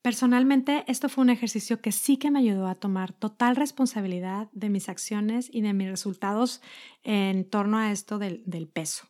Personalmente, 0.04 0.84
esto 0.88 1.08
fue 1.08 1.22
un 1.22 1.30
ejercicio 1.30 1.80
que 1.80 1.94
sí 1.94 2.18
que 2.18 2.30
me 2.30 2.40
ayudó 2.40 2.68
a 2.68 2.76
tomar 2.76 3.14
total 3.14 3.56
responsabilidad 3.56 4.50
de 4.52 4.68
mis 4.68 4.90
acciones 4.90 5.50
y 5.50 5.62
de 5.62 5.72
mis 5.72 5.88
resultados 5.88 6.62
en 7.04 7.50
torno 7.50 7.78
a 7.78 7.90
esto 7.90 8.20
del, 8.20 8.44
del 8.46 8.68
peso. 8.68 9.08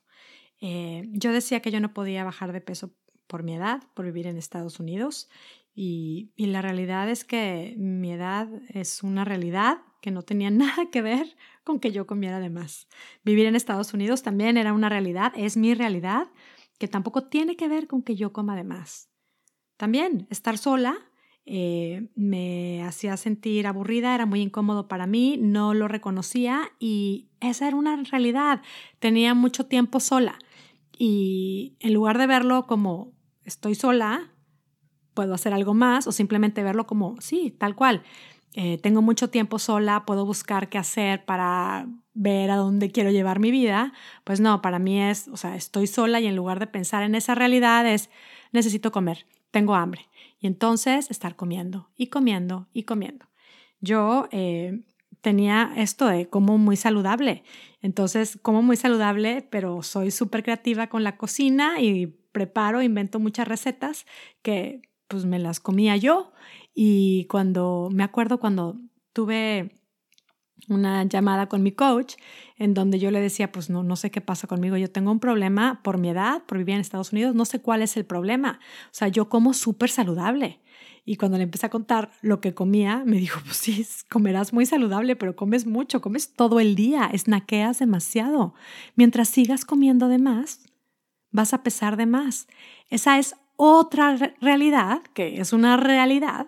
Eh, 0.61 1.09
yo 1.13 1.31
decía 1.31 1.61
que 1.61 1.71
yo 1.71 1.79
no 1.79 1.95
podía 1.95 2.23
bajar 2.23 2.53
de 2.53 2.61
peso 2.61 2.93
por 3.25 3.41
mi 3.41 3.55
edad, 3.55 3.81
por 3.95 4.05
vivir 4.05 4.27
en 4.27 4.37
Estados 4.37 4.79
Unidos, 4.79 5.31
y, 5.73 6.31
y 6.35 6.45
la 6.45 6.61
realidad 6.61 7.09
es 7.09 7.25
que 7.25 7.73
mi 7.75 8.11
edad 8.11 8.47
es 8.69 9.01
una 9.01 9.25
realidad 9.25 9.79
que 9.99 10.11
no 10.11 10.21
tenía 10.21 10.51
nada 10.51 10.91
que 10.91 11.01
ver 11.01 11.35
con 11.63 11.79
que 11.79 11.91
yo 11.91 12.05
comiera 12.05 12.39
de 12.39 12.51
más. 12.51 12.87
Vivir 13.23 13.47
en 13.47 13.55
Estados 13.55 13.95
Unidos 13.95 14.21
también 14.21 14.57
era 14.57 14.73
una 14.73 14.89
realidad, 14.89 15.33
es 15.35 15.57
mi 15.57 15.73
realidad, 15.73 16.27
que 16.77 16.87
tampoco 16.87 17.23
tiene 17.23 17.55
que 17.55 17.67
ver 17.67 17.87
con 17.87 18.03
que 18.03 18.15
yo 18.15 18.31
coma 18.31 18.55
de 18.55 18.63
más. 18.63 19.09
También 19.83 20.27
estar 20.29 20.57
sola 20.57 20.95
eh, 21.45 22.07
me 22.15 22.81
hacía 22.83 23.17
sentir 23.17 23.67
aburrida, 23.67 24.15
era 24.15 24.25
muy 24.25 24.39
incómodo 24.39 24.87
para 24.87 25.07
mí, 25.07 25.35
no 25.37 25.73
lo 25.73 25.89
reconocía 25.89 26.71
y 26.79 27.27
esa 27.41 27.67
era 27.67 27.75
una 27.75 28.01
realidad. 28.09 28.61
Tenía 28.99 29.33
mucho 29.33 29.65
tiempo 29.65 29.99
sola 29.99 30.39
y 30.97 31.75
en 31.81 31.93
lugar 31.93 32.17
de 32.17 32.27
verlo 32.27 32.65
como 32.65 33.11
estoy 33.43 33.75
sola, 33.75 34.31
puedo 35.13 35.33
hacer 35.33 35.53
algo 35.53 35.73
más 35.73 36.07
o 36.07 36.13
simplemente 36.13 36.63
verlo 36.63 36.87
como, 36.87 37.19
sí, 37.19 37.51
tal 37.51 37.75
cual. 37.75 38.03
Eh, 38.53 38.77
tengo 38.77 39.01
mucho 39.01 39.29
tiempo 39.29 39.59
sola, 39.59 40.05
puedo 40.05 40.25
buscar 40.25 40.69
qué 40.69 40.77
hacer 40.77 41.25
para 41.25 41.89
ver 42.13 42.51
a 42.51 42.55
dónde 42.55 42.89
quiero 42.89 43.11
llevar 43.11 43.41
mi 43.41 43.51
vida. 43.51 43.91
Pues 44.23 44.39
no, 44.39 44.61
para 44.61 44.79
mí 44.79 45.01
es, 45.01 45.27
o 45.27 45.35
sea, 45.35 45.57
estoy 45.57 45.87
sola 45.87 46.21
y 46.21 46.27
en 46.27 46.37
lugar 46.37 46.59
de 46.59 46.67
pensar 46.67 47.03
en 47.03 47.15
esa 47.15 47.35
realidad 47.35 47.85
es, 47.85 48.09
necesito 48.53 48.93
comer, 48.93 49.25
tengo 49.53 49.75
hambre. 49.75 50.09
Y 50.39 50.47
entonces 50.47 51.11
estar 51.11 51.35
comiendo 51.35 51.89
y 51.95 52.07
comiendo 52.07 52.67
y 52.73 52.83
comiendo. 52.83 53.27
Yo 53.79 54.27
eh, 54.31 54.81
tenía 55.21 55.71
esto 55.77 56.07
de 56.07 56.27
como 56.27 56.57
muy 56.57 56.75
saludable. 56.75 57.43
Entonces, 57.81 58.39
como 58.41 58.63
muy 58.63 58.77
saludable, 58.77 59.47
pero 59.51 59.83
soy 59.83 60.09
súper 60.09 60.41
creativa 60.41 60.87
con 60.87 61.03
la 61.03 61.17
cocina 61.17 61.79
y 61.79 62.07
preparo, 62.31 62.81
invento 62.81 63.19
muchas 63.19 63.47
recetas 63.47 64.07
que 64.41 64.81
pues 65.07 65.25
me 65.25 65.37
las 65.37 65.59
comía 65.59 65.97
yo. 65.97 66.33
Y 66.73 67.25
cuando, 67.25 67.89
me 67.91 68.03
acuerdo 68.03 68.39
cuando 68.39 68.77
tuve 69.13 69.71
una 70.69 71.03
llamada 71.03 71.47
con 71.47 71.63
mi 71.63 71.71
coach 71.71 72.15
en 72.57 72.73
donde 72.73 72.99
yo 72.99 73.11
le 73.11 73.19
decía, 73.19 73.51
pues 73.51 73.69
no, 73.69 73.83
no 73.83 73.95
sé 73.95 74.11
qué 74.11 74.21
pasa 74.21 74.47
conmigo, 74.47 74.77
yo 74.77 74.89
tengo 74.91 75.11
un 75.11 75.19
problema 75.19 75.81
por 75.83 75.97
mi 75.97 76.09
edad, 76.09 76.43
por 76.45 76.57
vivir 76.57 76.75
en 76.75 76.81
Estados 76.81 77.11
Unidos, 77.11 77.35
no 77.35 77.45
sé 77.45 77.61
cuál 77.61 77.81
es 77.81 77.97
el 77.97 78.05
problema. 78.05 78.59
O 78.85 78.93
sea, 78.93 79.07
yo 79.07 79.29
como 79.29 79.53
súper 79.53 79.89
saludable. 79.89 80.61
Y 81.05 81.17
cuando 81.17 81.37
le 81.37 81.43
empecé 81.43 81.65
a 81.65 81.69
contar 81.69 82.11
lo 82.21 82.39
que 82.39 82.53
comía, 82.53 83.03
me 83.05 83.17
dijo, 83.17 83.41
pues 83.43 83.57
sí, 83.57 83.85
comerás 84.09 84.53
muy 84.53 84.65
saludable, 84.65 85.15
pero 85.15 85.35
comes 85.35 85.65
mucho, 85.65 86.01
comes 86.01 86.33
todo 86.33 86.59
el 86.59 86.75
día, 86.75 87.11
snaqueas 87.15 87.79
demasiado. 87.79 88.53
Mientras 88.95 89.27
sigas 89.27 89.65
comiendo 89.65 90.07
de 90.07 90.19
más, 90.19 90.61
vas 91.31 91.53
a 91.53 91.63
pesar 91.63 91.97
de 91.97 92.05
más. 92.05 92.47
Esa 92.89 93.19
es 93.19 93.35
otra 93.57 94.15
realidad, 94.39 95.01
que 95.13 95.41
es 95.41 95.51
una 95.51 95.77
realidad 95.77 96.47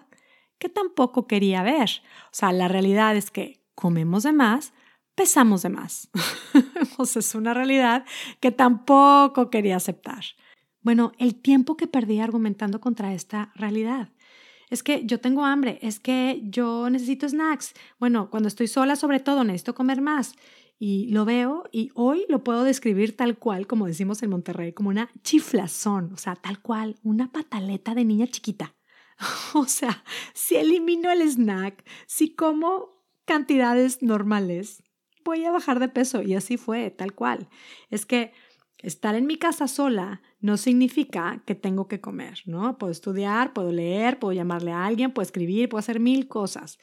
que 0.57 0.69
tampoco 0.69 1.27
quería 1.27 1.61
ver. 1.63 1.89
O 2.27 2.33
sea, 2.33 2.53
la 2.53 2.69
realidad 2.69 3.17
es 3.17 3.31
que 3.31 3.64
comemos 3.75 4.23
de 4.23 4.33
más, 4.33 4.73
pesamos 5.15 5.61
de 5.61 5.69
más. 5.69 6.09
sea, 7.05 7.19
es 7.19 7.35
una 7.35 7.53
realidad 7.53 8.05
que 8.39 8.51
tampoco 8.51 9.49
quería 9.49 9.75
aceptar. 9.75 10.23
Bueno, 10.81 11.11
el 11.17 11.35
tiempo 11.35 11.77
que 11.77 11.87
perdí 11.87 12.19
argumentando 12.19 12.79
contra 12.79 13.13
esta 13.13 13.51
realidad 13.55 14.09
es 14.69 14.83
que 14.83 15.05
yo 15.05 15.19
tengo 15.19 15.45
hambre, 15.45 15.79
es 15.81 15.99
que 15.99 16.41
yo 16.43 16.89
necesito 16.89 17.27
snacks. 17.27 17.73
Bueno, 17.99 18.29
cuando 18.29 18.47
estoy 18.47 18.67
sola 18.67 18.95
sobre 18.95 19.19
todo 19.19 19.43
necesito 19.43 19.75
comer 19.75 20.01
más. 20.01 20.33
Y 20.77 21.07
lo 21.07 21.23
veo 21.23 21.63
y 21.71 21.91
hoy 21.93 22.25
lo 22.27 22.43
puedo 22.43 22.63
describir 22.63 23.15
tal 23.15 23.37
cual, 23.37 23.65
como 23.65 23.87
decimos 23.87 24.21
en 24.23 24.29
Monterrey, 24.29 24.73
como 24.73 24.89
una 24.89 25.09
chiflazón, 25.23 26.11
o 26.13 26.17
sea, 26.17 26.35
tal 26.35 26.61
cual, 26.61 26.97
una 27.01 27.31
pataleta 27.31 27.95
de 27.95 28.03
niña 28.03 28.27
chiquita. 28.27 28.75
o 29.53 29.65
sea, 29.65 30.03
si 30.33 30.57
elimino 30.57 31.09
el 31.11 31.21
snack, 31.21 31.85
si 32.07 32.35
como 32.35 32.94
cantidades 33.25 34.01
normales, 34.01 34.83
voy 35.23 35.43
a 35.43 35.51
bajar 35.51 35.79
de 35.79 35.89
peso. 35.89 36.21
Y 36.21 36.35
así 36.35 36.57
fue, 36.57 36.91
tal 36.91 37.13
cual. 37.13 37.49
Es 37.89 38.05
que 38.05 38.31
estar 38.79 39.15
en 39.15 39.25
mi 39.25 39.37
casa 39.37 39.67
sola 39.67 40.21
no 40.39 40.57
significa 40.57 41.41
que 41.45 41.55
tengo 41.55 41.87
que 41.87 41.99
comer, 41.99 42.41
¿no? 42.45 42.77
Puedo 42.77 42.91
estudiar, 42.91 43.53
puedo 43.53 43.71
leer, 43.71 44.19
puedo 44.19 44.33
llamarle 44.33 44.71
a 44.71 44.85
alguien, 44.85 45.11
puedo 45.11 45.25
escribir, 45.25 45.69
puedo 45.69 45.79
hacer 45.79 45.99
mil 45.99 46.27
cosas. 46.27 46.77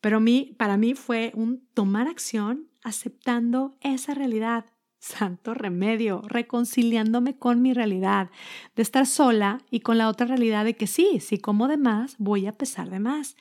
Pero 0.00 0.20
mí, 0.20 0.54
para 0.56 0.76
mí 0.76 0.94
fue 0.94 1.32
un 1.34 1.66
tomar 1.74 2.06
acción 2.08 2.68
aceptando 2.82 3.76
esa 3.80 4.14
realidad. 4.14 4.66
Santo 5.00 5.54
remedio, 5.54 6.22
reconciliándome 6.26 7.38
con 7.38 7.62
mi 7.62 7.72
realidad, 7.72 8.30
de 8.74 8.82
estar 8.82 9.06
sola 9.06 9.58
y 9.70 9.80
con 9.80 9.96
la 9.96 10.08
otra 10.08 10.26
realidad 10.26 10.64
de 10.64 10.74
que 10.74 10.86
sí, 10.86 11.20
si 11.20 11.38
como 11.38 11.68
de 11.68 11.76
más, 11.76 12.16
voy 12.18 12.46
a 12.46 12.56
pesar 12.56 12.90
de 12.90 12.98
más. 12.98 13.36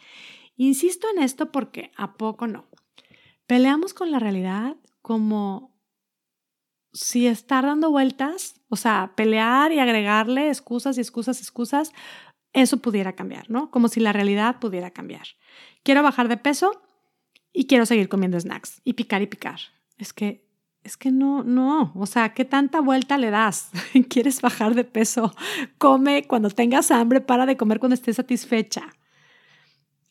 Insisto 0.57 1.07
en 1.15 1.23
esto 1.23 1.51
porque 1.51 1.91
a 1.95 2.17
poco 2.17 2.47
no. 2.47 2.65
Peleamos 3.45 3.93
con 3.93 4.11
la 4.11 4.19
realidad 4.19 4.75
como 5.01 5.77
si 6.91 7.27
estar 7.27 7.63
dando 7.63 7.91
vueltas, 7.91 8.59
o 8.69 8.75
sea, 8.75 9.13
pelear 9.15 9.71
y 9.71 9.79
agregarle 9.79 10.49
excusas 10.49 10.97
y 10.97 11.01
excusas, 11.01 11.39
excusas, 11.39 11.93
eso 12.53 12.77
pudiera 12.77 13.13
cambiar, 13.13 13.49
¿no? 13.49 13.69
Como 13.69 13.87
si 13.87 13.99
la 13.99 14.13
realidad 14.13 14.59
pudiera 14.59 14.89
cambiar. 14.91 15.27
Quiero 15.83 16.01
bajar 16.01 16.27
de 16.27 16.37
peso 16.37 16.81
y 17.53 17.67
quiero 17.67 17.85
seguir 17.85 18.09
comiendo 18.09 18.39
snacks 18.39 18.81
y 18.83 18.93
picar 18.93 19.21
y 19.21 19.27
picar. 19.27 19.59
Es 19.97 20.11
que, 20.11 20.49
es 20.83 20.97
que 20.97 21.11
no, 21.11 21.43
no, 21.43 21.93
o 21.95 22.05
sea, 22.07 22.33
¿qué 22.33 22.45
tanta 22.45 22.81
vuelta 22.81 23.17
le 23.17 23.29
das? 23.29 23.69
¿Quieres 24.09 24.41
bajar 24.41 24.73
de 24.73 24.83
peso? 24.83 25.35
Come 25.77 26.25
cuando 26.27 26.49
tengas 26.49 26.89
hambre, 26.89 27.21
para 27.21 27.45
de 27.45 27.57
comer 27.57 27.79
cuando 27.79 27.93
estés 27.93 28.15
satisfecha. 28.15 28.89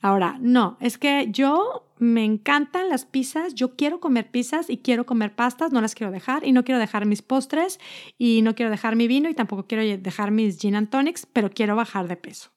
Ahora, 0.07 0.39
no, 0.41 0.77
es 0.81 0.99
que 0.99 1.27
yo 1.33 1.91
me 1.99 2.25
encantan 2.25 2.89
las 2.89 3.05
pizzas, 3.05 3.57
yo 3.57 3.75
quiero 3.75 3.99
comer 3.99 4.31
pizzas 4.31 4.71
y 4.71 4.77
quiero 4.77 5.05
comer 5.05 5.35
pastas, 5.35 5.73
no 5.73 5.81
las 5.81 5.97
quiero 5.97 6.13
dejar 6.13 6.47
y 6.47 6.53
no 6.53 6.63
quiero 6.63 6.79
dejar 6.79 7.07
mis 7.07 7.23
postres 7.23 7.81
y 8.17 8.41
no 8.43 8.55
quiero 8.55 8.71
dejar 8.71 8.95
mi 8.95 9.09
vino 9.09 9.29
y 9.29 9.35
tampoco 9.35 9.67
quiero 9.67 9.83
dejar 10.01 10.31
mis 10.31 10.61
gin 10.61 10.77
and 10.77 10.91
tonics, 10.91 11.27
pero 11.27 11.51
quiero 11.51 11.75
bajar 11.75 12.07
de 12.07 12.17
peso. 12.17 12.53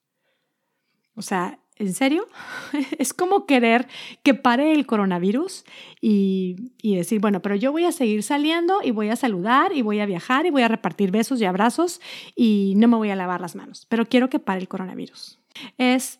O 1.16 1.24
sea, 1.24 1.58
¿en 1.78 1.92
serio? 1.92 2.28
es 3.00 3.16
como 3.16 3.48
querer 3.48 3.88
que 4.22 4.36
pare 4.36 4.72
el 4.72 4.86
coronavirus 4.86 5.64
y, 6.00 6.72
decir, 6.84 7.20
bueno, 7.20 7.42
pero 7.42 7.56
yo 7.56 7.72
voy 7.72 7.86
a 7.86 7.92
seguir 7.92 8.22
saliendo 8.22 8.82
y 8.84 8.92
voy 8.92 9.10
a 9.10 9.16
saludar 9.16 9.76
y 9.76 9.82
voy 9.82 10.02
a 10.02 10.06
viajar 10.06 10.46
y 10.46 10.52
voy 10.52 10.62
a 10.62 10.68
repartir 10.68 11.10
besos 11.10 11.42
y 11.42 11.46
abrazos 11.46 12.00
y 12.36 12.76
no 12.78 12.88
me 12.88 12.98
voy 12.98 13.10
a 13.10 13.16
lavar 13.16 13.42
las 13.42 13.56
manos, 13.56 13.88
pero 13.90 14.06
quiero 14.06 14.30
que 14.30 14.38
pare 14.38 14.62
el 14.62 14.68
coronavirus. 14.68 15.40
Es 15.80 16.20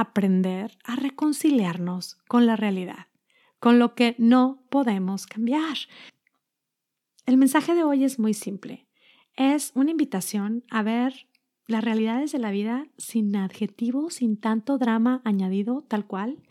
aprender 0.00 0.78
a 0.84 0.94
reconciliarnos 0.94 2.18
con 2.28 2.46
la 2.46 2.54
realidad, 2.54 3.08
con 3.58 3.78
lo 3.78 3.94
que 3.94 4.14
no 4.18 4.62
podemos 4.70 5.26
cambiar. 5.26 5.76
El 7.26 7.36
mensaje 7.36 7.74
de 7.74 7.82
hoy 7.82 8.04
es 8.04 8.18
muy 8.18 8.32
simple. 8.32 8.86
Es 9.36 9.72
una 9.74 9.90
invitación 9.90 10.64
a 10.70 10.82
ver 10.82 11.26
las 11.66 11.82
realidades 11.82 12.32
de 12.32 12.38
la 12.38 12.50
vida 12.50 12.86
sin 12.96 13.34
adjetivos, 13.36 14.14
sin 14.14 14.36
tanto 14.38 14.78
drama 14.78 15.20
añadido, 15.24 15.82
tal 15.82 16.06
cual, 16.06 16.42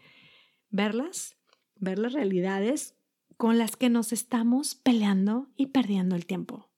verlas 0.69 1.37
ver 1.79 1.99
las 1.99 2.13
realidades 2.13 2.95
con 3.37 3.57
las 3.57 3.75
que 3.77 3.89
nos 3.89 4.11
estamos 4.11 4.75
peleando 4.75 5.47
y 5.55 5.67
perdiendo 5.67 6.15
el 6.15 6.25
tiempo. 6.25 6.69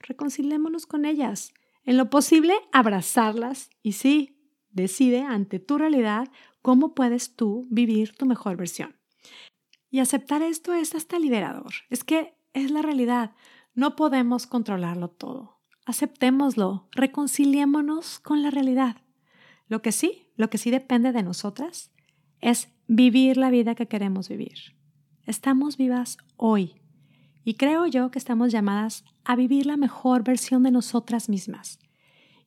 Reconciliémonos 0.00 0.86
con 0.86 1.04
ellas. 1.04 1.54
En 1.84 1.96
lo 1.96 2.10
posible, 2.10 2.54
abrazarlas 2.72 3.70
y 3.82 3.92
sí, 3.92 4.37
decide 4.70 5.22
ante 5.22 5.58
tu 5.58 5.78
realidad 5.78 6.28
cómo 6.62 6.94
puedes 6.94 7.34
tú 7.34 7.66
vivir 7.70 8.14
tu 8.16 8.26
mejor 8.26 8.56
versión. 8.56 8.96
Y 9.90 10.00
aceptar 10.00 10.42
esto 10.42 10.74
es 10.74 10.94
hasta 10.94 11.18
liberador. 11.18 11.72
Es 11.88 12.04
que 12.04 12.34
es 12.52 12.70
la 12.70 12.82
realidad. 12.82 13.32
No 13.74 13.96
podemos 13.96 14.46
controlarlo 14.46 15.08
todo. 15.08 15.60
Aceptémoslo, 15.86 16.88
reconciliémonos 16.92 18.18
con 18.18 18.42
la 18.42 18.50
realidad. 18.50 18.96
Lo 19.66 19.80
que 19.80 19.92
sí, 19.92 20.32
lo 20.36 20.50
que 20.50 20.58
sí 20.58 20.70
depende 20.70 21.12
de 21.12 21.22
nosotras 21.22 21.90
es 22.40 22.68
vivir 22.86 23.36
la 23.36 23.50
vida 23.50 23.74
que 23.74 23.88
queremos 23.88 24.28
vivir. 24.28 24.76
Estamos 25.24 25.76
vivas 25.76 26.18
hoy 26.36 26.80
y 27.44 27.54
creo 27.54 27.86
yo 27.86 28.10
que 28.10 28.18
estamos 28.18 28.52
llamadas 28.52 29.04
a 29.24 29.36
vivir 29.36 29.66
la 29.66 29.76
mejor 29.76 30.22
versión 30.24 30.62
de 30.62 30.70
nosotras 30.70 31.28
mismas. 31.28 31.78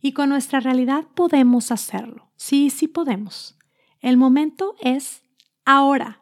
Y 0.01 0.13
con 0.13 0.29
nuestra 0.29 0.59
realidad 0.59 1.05
podemos 1.15 1.71
hacerlo. 1.71 2.31
Sí, 2.35 2.69
sí 2.69 2.87
podemos. 2.87 3.57
El 3.99 4.17
momento 4.17 4.75
es 4.81 5.21
ahora. 5.63 6.21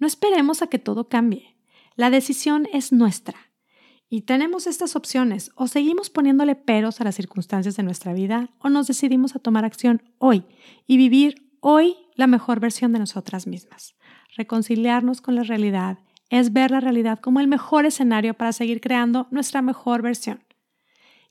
No 0.00 0.06
esperemos 0.06 0.62
a 0.62 0.66
que 0.66 0.78
todo 0.78 1.08
cambie. 1.08 1.56
La 1.94 2.10
decisión 2.10 2.66
es 2.72 2.92
nuestra. 2.92 3.36
Y 4.08 4.22
tenemos 4.22 4.66
estas 4.66 4.96
opciones. 4.96 5.52
O 5.54 5.68
seguimos 5.68 6.10
poniéndole 6.10 6.56
peros 6.56 7.00
a 7.00 7.04
las 7.04 7.14
circunstancias 7.14 7.76
de 7.76 7.82
nuestra 7.84 8.12
vida 8.12 8.50
o 8.58 8.68
nos 8.68 8.86
decidimos 8.86 9.36
a 9.36 9.38
tomar 9.38 9.64
acción 9.64 10.02
hoy 10.18 10.44
y 10.86 10.96
vivir 10.96 11.56
hoy 11.60 11.96
la 12.16 12.26
mejor 12.26 12.60
versión 12.60 12.92
de 12.92 12.98
nosotras 12.98 13.46
mismas. 13.46 13.94
Reconciliarnos 14.36 15.20
con 15.20 15.36
la 15.36 15.44
realidad 15.44 15.98
es 16.30 16.52
ver 16.52 16.70
la 16.70 16.80
realidad 16.80 17.20
como 17.20 17.40
el 17.40 17.48
mejor 17.48 17.86
escenario 17.86 18.34
para 18.34 18.52
seguir 18.52 18.80
creando 18.80 19.28
nuestra 19.30 19.62
mejor 19.62 20.02
versión. 20.02 20.42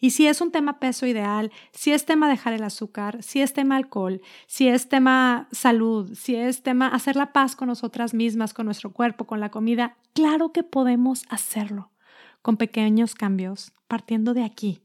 Y 0.03 0.09
si 0.09 0.27
es 0.27 0.41
un 0.41 0.51
tema 0.51 0.79
peso 0.79 1.05
ideal, 1.05 1.49
si 1.71 1.93
es 1.93 2.03
tema 2.03 2.27
dejar 2.27 2.51
el 2.51 2.65
azúcar, 2.65 3.23
si 3.23 3.41
es 3.41 3.53
tema 3.53 3.77
alcohol, 3.77 4.21
si 4.47 4.67
es 4.67 4.89
tema 4.89 5.47
salud, 5.53 6.13
si 6.13 6.35
es 6.35 6.61
tema 6.61 6.89
hacer 6.89 7.15
la 7.15 7.31
paz 7.31 7.55
con 7.55 7.69
nosotras 7.69 8.13
mismas, 8.13 8.53
con 8.53 8.65
nuestro 8.65 8.91
cuerpo, 8.91 9.23
con 9.23 9.39
la 9.39 9.49
comida, 9.49 9.95
claro 10.11 10.51
que 10.51 10.61
podemos 10.61 11.23
hacerlo 11.29 11.93
con 12.41 12.57
pequeños 12.57 13.15
cambios, 13.15 13.71
partiendo 13.87 14.33
de 14.33 14.43
aquí. 14.43 14.83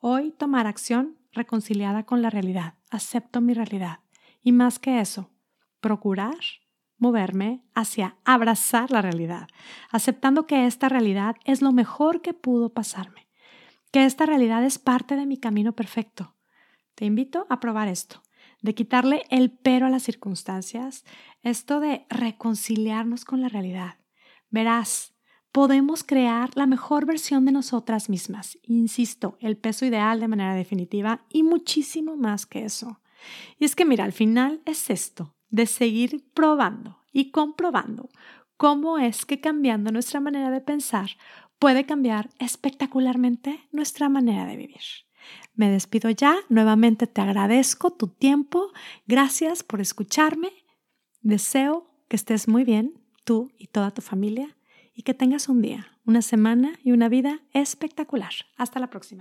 Hoy 0.00 0.32
tomar 0.32 0.66
acción 0.66 1.16
reconciliada 1.32 2.04
con 2.04 2.20
la 2.20 2.28
realidad. 2.28 2.74
Acepto 2.90 3.40
mi 3.40 3.54
realidad. 3.54 4.00
Y 4.42 4.52
más 4.52 4.78
que 4.78 5.00
eso, 5.00 5.30
procurar 5.80 6.36
moverme 6.98 7.64
hacia 7.74 8.18
abrazar 8.22 8.90
la 8.90 9.00
realidad, 9.00 9.48
aceptando 9.90 10.46
que 10.46 10.66
esta 10.66 10.90
realidad 10.90 11.36
es 11.46 11.62
lo 11.62 11.72
mejor 11.72 12.20
que 12.20 12.34
pudo 12.34 12.74
pasarme 12.74 13.27
que 13.90 14.04
esta 14.04 14.26
realidad 14.26 14.64
es 14.64 14.78
parte 14.78 15.16
de 15.16 15.26
mi 15.26 15.38
camino 15.38 15.72
perfecto. 15.72 16.36
Te 16.94 17.04
invito 17.04 17.46
a 17.48 17.60
probar 17.60 17.88
esto, 17.88 18.22
de 18.60 18.74
quitarle 18.74 19.24
el 19.30 19.50
pero 19.50 19.86
a 19.86 19.90
las 19.90 20.02
circunstancias, 20.02 21.04
esto 21.42 21.80
de 21.80 22.06
reconciliarnos 22.10 23.24
con 23.24 23.40
la 23.40 23.48
realidad. 23.48 23.98
Verás, 24.50 25.14
podemos 25.52 26.04
crear 26.04 26.50
la 26.54 26.66
mejor 26.66 27.06
versión 27.06 27.44
de 27.44 27.52
nosotras 27.52 28.08
mismas, 28.08 28.58
insisto, 28.62 29.36
el 29.40 29.56
peso 29.56 29.86
ideal 29.86 30.20
de 30.20 30.28
manera 30.28 30.54
definitiva 30.54 31.24
y 31.28 31.42
muchísimo 31.42 32.16
más 32.16 32.46
que 32.46 32.64
eso. 32.64 33.00
Y 33.58 33.64
es 33.64 33.74
que 33.74 33.84
mira, 33.84 34.04
al 34.04 34.12
final 34.12 34.60
es 34.64 34.90
esto, 34.90 35.34
de 35.48 35.66
seguir 35.66 36.28
probando 36.34 36.98
y 37.12 37.30
comprobando 37.30 38.08
cómo 38.56 38.98
es 38.98 39.24
que 39.24 39.40
cambiando 39.40 39.90
nuestra 39.90 40.20
manera 40.20 40.50
de 40.50 40.60
pensar 40.60 41.10
puede 41.58 41.84
cambiar 41.86 42.30
espectacularmente 42.38 43.60
nuestra 43.72 44.08
manera 44.08 44.46
de 44.46 44.56
vivir. 44.56 44.82
Me 45.54 45.70
despido 45.70 46.10
ya, 46.10 46.36
nuevamente 46.48 47.06
te 47.06 47.20
agradezco 47.20 47.92
tu 47.92 48.08
tiempo, 48.08 48.72
gracias 49.06 49.62
por 49.62 49.80
escucharme, 49.80 50.52
deseo 51.20 51.90
que 52.08 52.16
estés 52.16 52.48
muy 52.48 52.64
bien, 52.64 52.94
tú 53.24 53.50
y 53.58 53.66
toda 53.66 53.90
tu 53.90 54.00
familia, 54.00 54.56
y 54.94 55.02
que 55.02 55.14
tengas 55.14 55.48
un 55.48 55.60
día, 55.60 55.98
una 56.06 56.22
semana 56.22 56.78
y 56.82 56.92
una 56.92 57.08
vida 57.08 57.40
espectacular. 57.52 58.32
Hasta 58.56 58.80
la 58.80 58.88
próxima. 58.88 59.16